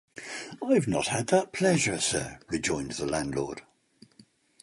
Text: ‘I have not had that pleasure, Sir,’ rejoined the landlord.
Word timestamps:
‘I 0.67 0.73
have 0.73 0.87
not 0.87 1.09
had 1.09 1.27
that 1.27 1.53
pleasure, 1.53 1.99
Sir,’ 1.99 2.39
rejoined 2.49 2.93
the 2.93 3.05
landlord. 3.05 3.61